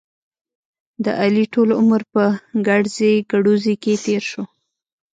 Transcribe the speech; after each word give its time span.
د 1.03 1.05
علي 1.21 1.45
ټول 1.53 1.69
عمر 1.79 2.01
په 2.13 2.23
ګړزې 2.67 3.11
ګړوزې 3.31 3.75
کې 3.83 3.93
تېر 4.05 4.23
شو. 4.31 4.43